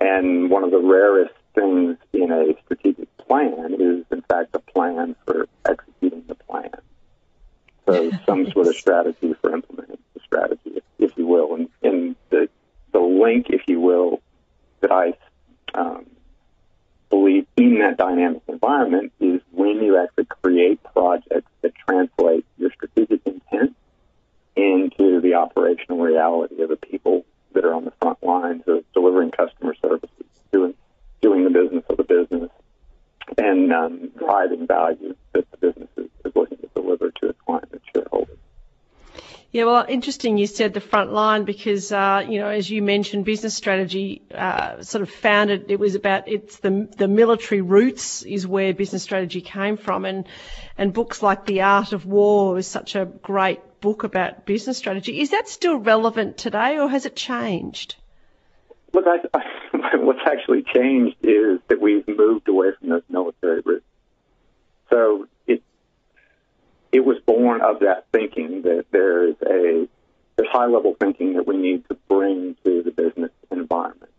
[0.00, 5.16] And one of the rarest things in a strategic plan is, in fact, a plan
[5.26, 6.70] for executing the plan.
[7.88, 11.54] So some sort of strategy for implementing the strategy, if, you will.
[11.54, 12.50] And, and the,
[12.92, 14.20] the link, if you will,
[14.80, 15.14] that I
[15.74, 16.04] um,
[17.08, 23.22] believe in that dynamic environment is when you actually create projects that translate your strategic
[23.24, 23.74] intent
[24.54, 27.24] into the operational reality of the people
[27.54, 30.10] that are on the front lines of delivering customer services,
[30.52, 30.74] doing
[31.22, 32.50] doing the business of the business,
[33.36, 37.72] and um, driving value that the business is, is looking to deliver to its clients
[37.72, 38.38] and shareholders.
[39.50, 43.24] Yeah, well, interesting you said the front line because, uh, you know, as you mentioned,
[43.24, 48.46] business strategy uh, sort of founded, it was about, it's the, the military roots is
[48.46, 50.04] where business strategy came from.
[50.04, 50.28] And,
[50.76, 55.20] and books like The Art of War is such a great book about business strategy.
[55.20, 57.96] Is that still relevant today or has it changed?
[58.98, 63.84] Look, I, I, what's actually changed is that we've moved away from those military roots.
[64.90, 65.62] So it
[66.90, 69.86] it was born of that thinking that there's a
[70.36, 74.10] there's high level thinking that we need to bring to the business environment,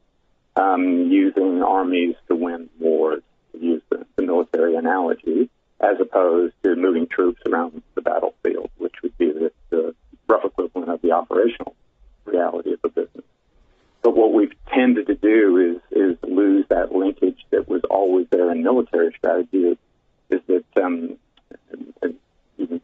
[0.56, 5.50] um, using armies to win wars, to use the, the military analogy,
[5.82, 9.94] as opposed to moving troops around the battlefield, which would be the, the
[10.28, 11.76] rough equivalent of the operational
[12.26, 13.26] reality of the business.
[14.02, 18.52] But what we've tended to do is is lose that linkage that was always there
[18.52, 19.76] in military strategy.
[20.30, 21.18] Is, that um,
[21.72, 22.16] and, and
[22.58, 22.82] even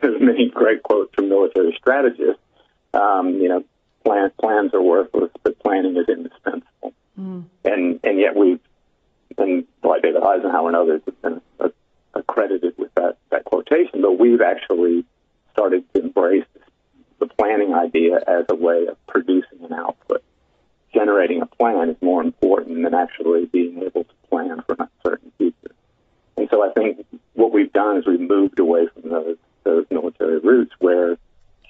[0.00, 2.42] there's many great quotes from military strategists.
[2.94, 3.64] Um, you know,
[4.04, 6.94] plans plans are worthless, but planning is indispensable.
[7.18, 7.44] Mm.
[7.64, 8.60] And and yet we've
[9.38, 11.40] and like David Eisenhower and others have been
[12.14, 15.04] accredited with that that quotation, but we've actually
[15.52, 16.44] started to embrace
[17.18, 20.22] the planning idea as a way of producing an output
[20.92, 25.32] generating a plan is more important than actually being able to plan for an uncertain
[25.38, 25.74] future.
[26.36, 30.38] And so I think what we've done is we've moved away from those, those military
[30.38, 31.16] roots where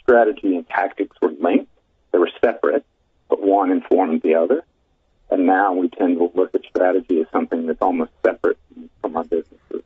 [0.01, 1.71] strategy and tactics were linked.
[2.13, 2.85] They were separate,
[3.29, 4.65] but one informed the other.
[5.31, 8.59] And now we tend to look at strategy as something that's almost separate
[9.01, 9.83] from our businesses.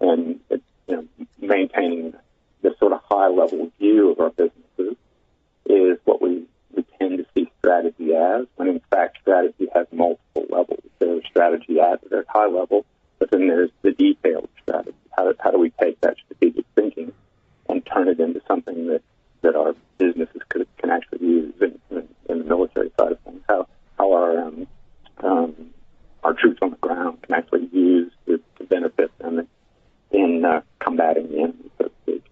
[0.00, 2.14] And it, you know, maintaining
[2.62, 4.96] this sort of high level view of our businesses
[5.66, 6.44] is what we
[6.76, 10.84] we tend to see strategy as, when in fact strategy has multiple levels.
[10.98, 12.84] There's strategy at a high level,
[13.18, 14.96] but then there's the detailed strategy.
[15.16, 17.12] How do, how do we take that strategic thinking
[17.68, 19.02] and turn it into something that,
[19.42, 23.42] that our businesses could, can actually use in, in, in the military side of things?
[23.48, 23.66] How,
[23.98, 24.66] how our, um,
[25.18, 25.54] um,
[26.22, 29.48] our troops on the ground can actually use to, to benefit them
[30.10, 30.44] in,
[30.80, 32.24] combating the enemy, so to speak.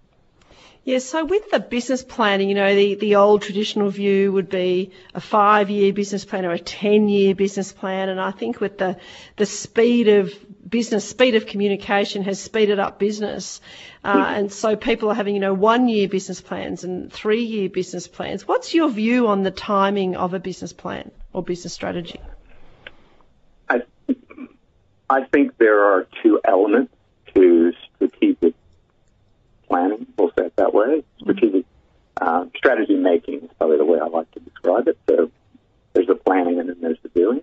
[0.87, 4.91] Yeah, so with the business planning, you know, the, the old traditional view would be
[5.15, 8.11] a five year business plan or a 10 year business plan.
[8.11, 8.99] And I think with the,
[9.39, 10.35] the speed of
[10.69, 13.63] business, speed of communication has speeded up business.
[14.05, 17.71] Uh, and so people are having, you know, one year business plans and three year
[17.71, 18.47] business plans.
[18.47, 22.21] What's your view on the timing of a business plan or business strategy?
[23.71, 23.81] I,
[25.09, 26.93] I think there are two elements
[27.35, 28.55] to strategic
[29.67, 30.04] planning, we'll say it
[30.75, 31.05] way.
[31.21, 31.65] Strategic
[32.21, 34.99] uh, strategy making is probably the way I like to describe it.
[35.09, 35.31] So
[35.93, 37.43] there's the planning and then there's the doing.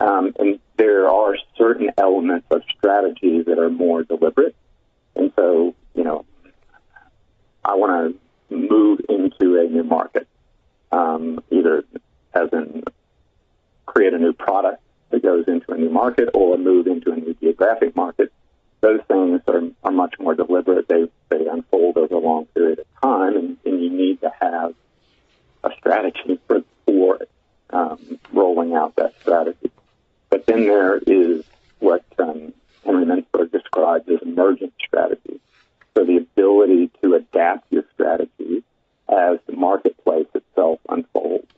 [0.00, 4.54] Um, and there are certain elements of strategy that are more deliberate.
[5.16, 6.24] And so, you know,
[7.64, 8.16] I want
[8.48, 10.28] to move into a new market,
[10.92, 11.84] um, either
[12.32, 12.84] as in
[13.86, 17.34] create a new product that goes into a new market or move into a new
[17.40, 18.32] geographic market.
[18.80, 20.88] Those things are, are much more deliberate.
[20.88, 24.74] They, they unfold over a long period of time, and, and you need to have
[25.64, 27.18] a strategy for, for
[27.70, 29.70] um, rolling out that strategy.
[30.30, 31.44] But then there is
[31.80, 32.52] what um,
[32.84, 35.40] Henry Mintzberg describes as emergent strategy.
[35.94, 38.62] So the ability to adapt your strategy
[39.08, 41.48] as the marketplace itself unfolds.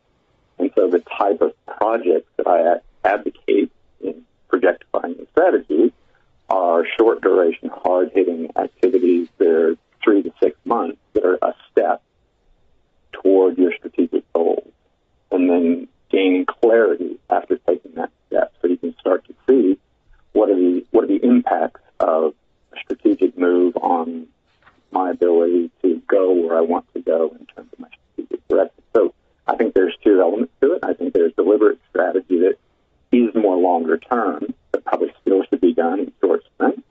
[0.59, 5.93] And so the type of projects that I advocate in projectifying the strategy
[6.51, 9.29] are short duration, hard hitting activities.
[9.39, 12.03] They're three to six months that are a step
[13.13, 14.73] toward your strategic goals.
[15.31, 19.79] And then gaining clarity after taking that step so you can start to see
[20.33, 22.35] what are the what are the impacts of
[22.73, 24.27] a strategic move on
[24.91, 28.83] my ability to go where I want to go in terms of my strategic direction.
[28.93, 29.15] So
[29.47, 30.81] I think there's two elements to it.
[30.83, 32.57] I think there's deliberate strategy that
[33.13, 36.83] is more longer term, but probably still should be done in short sprints.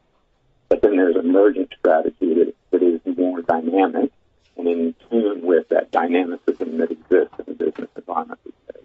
[0.69, 4.11] But then there's emergent strategy that, that is more dynamic
[4.55, 8.83] and in tune with that dynamicism that exists in the business environment these days.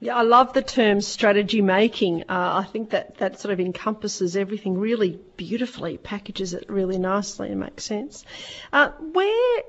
[0.00, 2.22] Yeah, I love the term strategy making.
[2.22, 7.50] Uh, I think that that sort of encompasses everything really beautifully, packages it really nicely
[7.50, 8.24] and makes sense.
[8.72, 9.62] Uh, where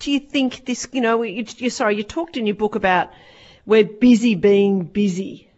[0.00, 3.10] do you think this, you know, you, you, sorry, you talked in your book about
[3.64, 5.51] we're busy being busy.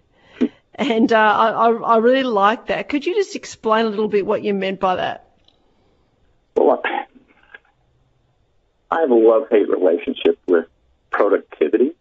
[0.75, 2.89] And uh, I, I really like that.
[2.89, 5.29] Could you just explain a little bit what you meant by that?
[6.57, 6.83] Well,
[8.91, 10.67] I have a love-hate relationship with
[11.11, 11.95] productivity.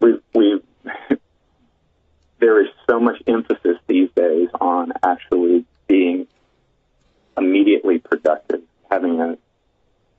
[0.00, 0.62] We, we,
[2.40, 6.26] there is so much emphasis these days on actually being
[7.36, 9.38] immediately productive, having a,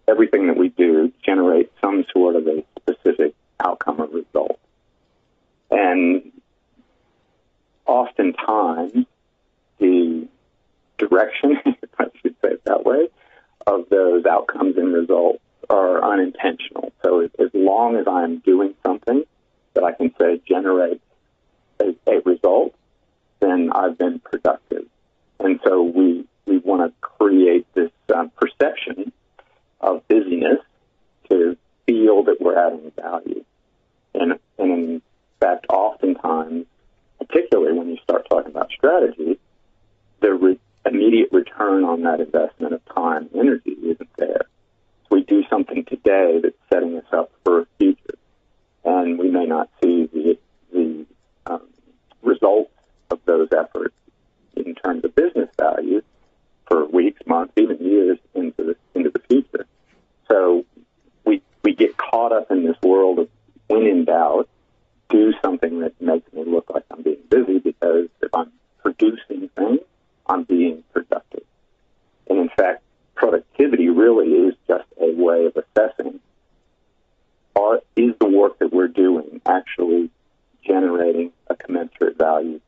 [0.07, 4.59] everything that we do generate some sort of a specific outcome or result.
[5.69, 6.31] And
[7.89, 9.05] oftentimes
[9.79, 10.27] the
[10.97, 13.09] direction, if I should say it that way,
[13.65, 16.93] of those outcomes and results are unintentional.
[17.03, 19.23] So as long as I'm doing something
[19.73, 21.03] that I can say generates
[21.79, 22.75] a, a result,
[23.39, 24.85] then I've been productive.
[25.39, 29.11] And so we, we want to create this um, perception
[29.81, 30.59] of busyness
[31.29, 33.43] to feel that we're adding value.
[34.13, 35.01] And, and in
[35.39, 36.65] fact, oftentimes
[37.19, 39.39] particularly when you start talking about strategy,
[40.21, 44.45] the re- immediate return on that investment of time and energy isn't there.
[45.03, 48.17] So we do something today that's setting us up for a future,
[48.83, 50.37] and we may not see the,
[50.71, 51.05] the
[51.45, 51.61] um,
[52.21, 52.71] results
[53.11, 53.95] of those efforts
[54.55, 56.01] in terms of business value
[56.67, 59.65] for weeks, months, even years into the into the future.
[60.27, 60.65] So
[61.25, 63.29] we we get caught up in this world of
[63.67, 64.47] when in doubt,
[65.09, 69.79] do something that makes me look like I'm being busy because if I'm producing things,
[70.27, 71.43] I'm being productive.
[72.29, 72.83] And in fact,
[73.15, 76.19] productivity really is just a way of assessing
[77.55, 80.11] are, is the work that we're doing actually
[80.63, 82.61] generating a commensurate value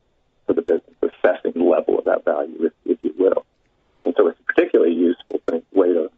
[0.46, 3.46] for the business, assessing the level of that value, if, if you will.
[4.04, 6.10] And so it's a particularly useful thing, way to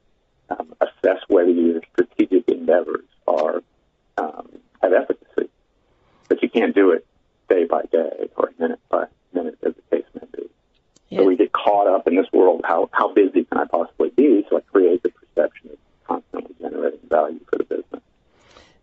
[0.49, 3.63] um, assess whether your strategic endeavors are
[4.17, 4.49] um,
[4.83, 5.51] have efficacy
[6.29, 7.07] but you can't do it
[7.49, 10.49] day by day or minute by minute, as the case may be.
[11.09, 11.21] Yeah.
[11.21, 12.63] So we get caught up in this world.
[12.65, 14.45] How how busy can I possibly be?
[14.49, 18.03] So I create the perception of constantly generating value for the business.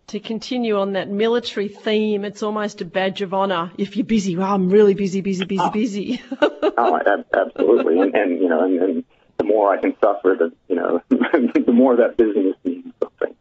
[0.08, 4.36] To continue on that military theme, it's almost a badge of honour if you're busy.
[4.36, 5.68] Well, I'm really busy, busy, busy, ah.
[5.70, 5.72] oh.
[5.72, 6.22] busy.
[6.78, 7.00] oh,
[7.34, 9.04] absolutely, and, and you know, and, and
[9.38, 13.36] the more I can suffer, the you know, the more that busyness means something.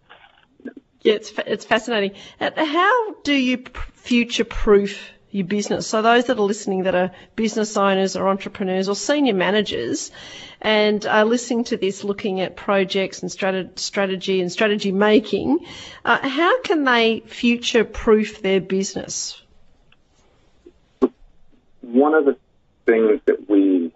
[1.03, 2.16] Yeah, it's it's fascinating.
[2.39, 3.64] How do you
[3.95, 5.87] future proof your business?
[5.87, 10.11] So those that are listening that are business owners or entrepreneurs or senior managers,
[10.61, 15.58] and are listening to this, looking at projects and strategy and strategy making,
[16.04, 19.40] uh, how can they future proof their business?
[21.80, 22.36] One of the
[22.84, 23.92] things that we,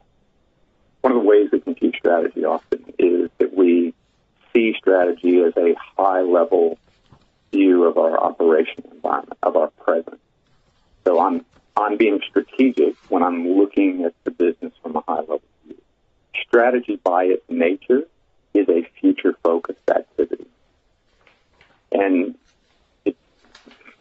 [1.02, 3.94] one of the ways we teach strategy often is that we
[4.54, 6.78] see strategy as a high level
[7.52, 10.18] view of our operational environment, of our present.
[11.04, 11.44] So I'm,
[11.76, 15.42] I'm being strategic when I'm looking at the business from a high level.
[16.42, 18.02] Strategy by its nature
[18.52, 20.46] is a future focused activity.
[21.92, 22.36] And
[23.04, 23.16] it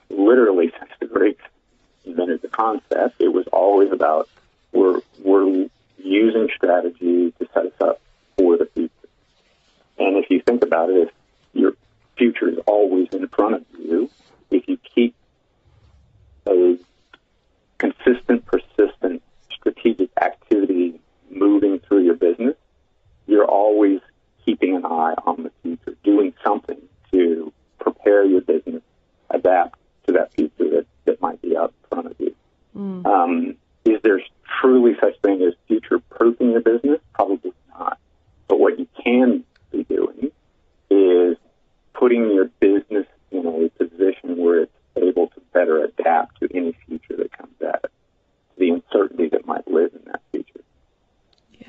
[0.09, 1.43] literally, since the Greeks
[2.05, 4.29] invented the concept, it was always about
[4.71, 5.67] we're, we're
[5.97, 8.01] using strategy to set us up
[8.37, 8.89] for the future.
[9.97, 11.13] And if you think about it, if
[11.53, 11.73] your
[12.17, 14.09] future is always in front of you,
[14.49, 15.15] if you keep
[16.47, 16.77] a
[17.77, 19.21] consistent, persistent,
[19.51, 20.42] strategic activity
[21.63, 22.55] moving through your business,
[23.27, 23.99] you're always
[24.45, 28.81] keeping an eye on the future, doing something to prepare your business,
[29.29, 32.35] adapt to that future that, that might be out in front of you.
[32.75, 33.05] Mm.
[33.05, 33.55] Um,
[33.85, 34.19] is there
[34.61, 36.99] truly such thing as future proofing your business?
[37.13, 37.97] Probably not.
[38.47, 40.31] But what you can be doing
[40.89, 41.37] is
[41.93, 47.15] putting your business in a position where it's able to better adapt to any future
[47.17, 47.91] that comes at it,
[48.57, 50.21] the uncertainty that might live in that.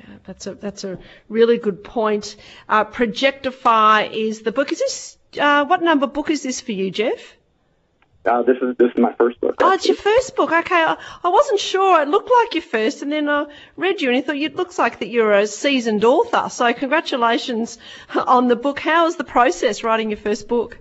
[0.07, 0.99] Yeah, that's a that's a
[1.29, 2.35] really good point.
[2.69, 4.71] Uh, Projectify is the book.
[4.71, 7.35] Is this uh, what number book is this for you, Jeff?
[8.25, 9.55] Uh, this is this is my first book.
[9.61, 10.51] Oh, it's your first book.
[10.51, 12.01] Okay, I, I, wasn't sure.
[12.01, 13.45] It looked like your first, and then I
[13.77, 16.49] read you, and I thought it looks like that you're a seasoned author.
[16.49, 17.77] So congratulations
[18.15, 18.79] on the book.
[18.79, 20.79] How was the process writing your first book?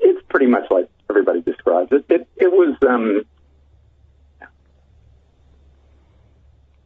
[0.00, 2.04] It's pretty much like everybody describes it.
[2.08, 2.76] It, it was.
[2.88, 3.24] Um,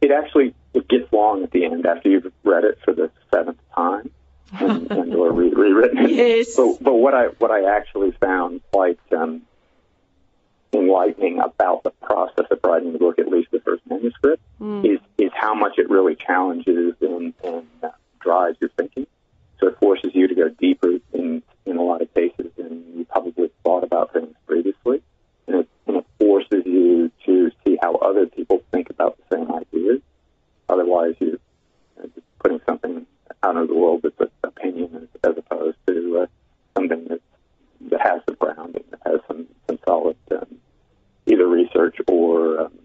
[0.09, 3.59] it actually it gets long at the end after you've read it for the seventh
[3.75, 4.11] time
[4.59, 6.11] and, and or re- rewritten it.
[6.11, 6.55] Yes.
[6.55, 9.43] But, but what I what I actually found quite um,
[10.73, 14.85] enlightening about the process of writing the book, at least the first manuscript, mm.
[14.85, 17.89] is is how much it really challenges and, and uh,
[18.19, 19.07] drives your thinking.
[19.59, 23.05] So it forces you to go deeper in in a lot of cases than you
[23.05, 25.01] probably thought about things previously,
[25.89, 30.01] and it, forces you to see how other people think about the same ideas.
[30.67, 31.39] Otherwise, you're
[32.01, 33.05] just putting something
[33.43, 36.25] out of the world that's an opinion as, opposed to uh,
[36.75, 37.21] something that
[37.89, 40.57] that has some grounding, that has some some solid um,
[41.25, 42.79] either research or um,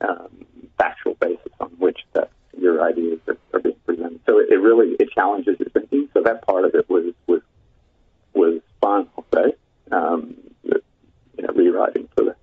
[0.00, 0.46] um,
[0.78, 4.20] factual basis on which that your ideas are, are being presented.
[4.26, 6.08] So it, it really it challenges your thinking.
[6.12, 7.42] So that part of it was was
[8.34, 9.54] was fun, I'll say.
[9.90, 12.36] Um, you know, rewriting for the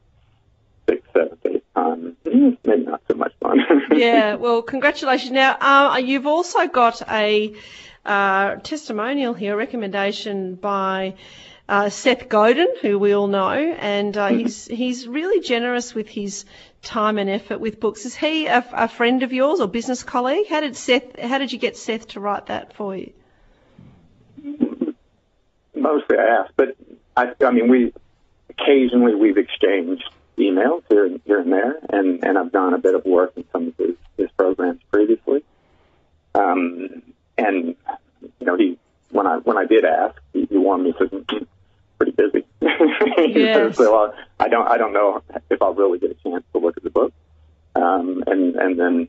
[0.90, 3.60] sixth, seventh, eighth time, maybe not so much fun.
[3.92, 5.32] yeah, well, congratulations.
[5.32, 7.54] Now, uh, you've also got a
[8.06, 11.16] uh, testimonial here, a recommendation by
[11.68, 14.40] uh, Seth Godin, who we all know, and uh, mm-hmm.
[14.40, 16.46] he's he's really generous with his
[16.82, 18.06] time and effort with books.
[18.06, 20.48] Is he a, a, friend of yours or business colleague?
[20.50, 21.20] How did Seth?
[21.20, 23.14] How did you get Seth to write that for you?
[25.76, 26.76] Mostly, I asked, but
[27.16, 27.94] I, I mean, we
[28.50, 30.04] occasionally we've exchanged
[30.40, 33.46] emails here and here and there, and and I've done a bit of work in
[33.52, 35.44] some of his, his programs previously.
[36.36, 37.02] Um,
[37.38, 37.76] and
[38.40, 38.78] you know, he
[39.12, 41.48] when I when I did ask, he, he warned me says he's
[41.98, 42.46] pretty busy.
[43.20, 43.78] Yes.
[43.78, 46.78] so uh, I don't I don't know if I'll really get a chance to look
[46.78, 47.14] at the book.
[47.76, 49.08] Um, and and then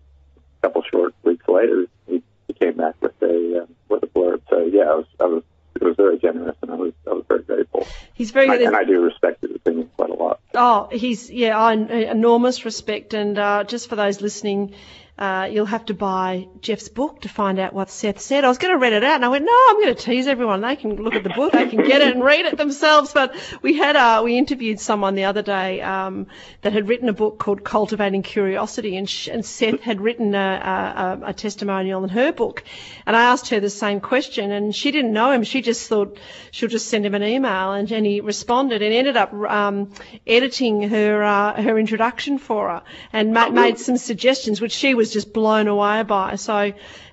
[0.59, 4.43] a couple short weeks later, he, he came back with a uh, with a blurb.
[4.51, 5.43] So yeah, I was I was
[5.75, 7.87] it was very generous, and I was I was very grateful.
[8.15, 10.41] He's very and I, and I do respect his opinion quite a lot.
[10.55, 14.75] Oh, he's yeah, I, enormous respect, and uh, just for those listening,
[15.21, 18.43] uh, you'll have to buy Jeff's book to find out what Seth said.
[18.43, 20.27] I was going to read it out, and I went, no, I'm going to tease
[20.27, 20.63] everyone.
[20.63, 23.13] They can look at the book, they can get it and read it themselves.
[23.13, 26.29] But we had uh, we interviewed someone the other day um,
[26.63, 31.29] that had written a book called Cultivating Curiosity, and, and Seth had written a, a,
[31.29, 32.65] a testimonial in her book.
[33.05, 35.45] And I asked her the same question, and she didn't know him.
[35.45, 36.19] She just thought
[36.51, 39.93] she'll just send him an email, and, and he responded and ended up um,
[40.27, 45.10] editing her uh, her introduction for her and ma- made some suggestions, which she was
[45.13, 46.37] just blown away by.
[46.37, 46.73] So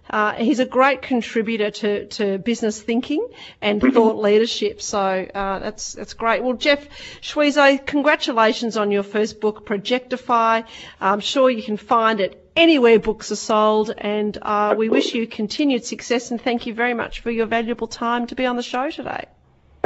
[0.10, 3.26] uh, he's a great contributor to, to business thinking
[3.62, 3.94] and mm-hmm.
[3.94, 4.82] thought leadership.
[4.82, 6.44] So uh, that's that's great.
[6.44, 6.88] Well, Jeff
[7.22, 10.64] Schwisow, congratulations on your first book, Projectify.
[11.02, 15.28] I'm sure you can find it anywhere books are sold, and uh, we wish you
[15.28, 16.32] continued success.
[16.32, 19.26] And thank you very much for your valuable time to be on the show today.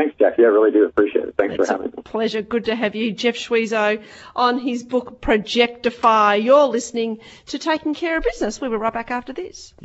[0.02, 0.41] Thanks, Jackie.
[0.41, 1.36] I really do appreciate it.
[1.38, 2.02] Thanks it's for having me.
[2.04, 2.41] pleasure.
[2.41, 4.02] Good to have you, Jeff Schwisow,
[4.36, 6.43] on his book Projectify.
[6.43, 8.60] You're listening to Taking Care of Business.
[8.60, 9.76] We'll be right back after this.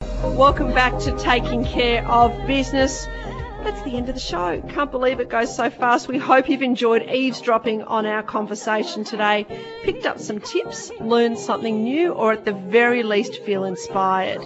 [0.00, 3.04] Welcome back to Taking Care of Business.
[3.04, 4.62] That's the end of the show.
[4.70, 6.08] Can't believe it goes so fast.
[6.08, 9.46] We hope you've enjoyed eavesdropping on our conversation today,
[9.82, 14.40] picked up some tips, learned something new, or at the very least feel inspired.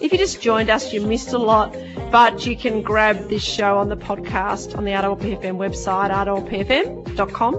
[0.00, 1.76] If you just joined us, you missed a lot,
[2.12, 7.54] but you can grab this show on the podcast on the RPFM website, rpfm.com.au,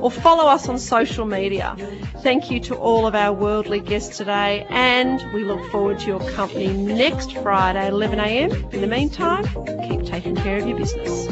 [0.00, 1.76] or follow us on social media.
[2.22, 6.30] Thank you to all of our worldly guests today, and we look forward to your
[6.32, 8.74] company next Friday, 11am.
[8.74, 9.44] In the meantime,
[9.88, 11.28] keep taking care of your business.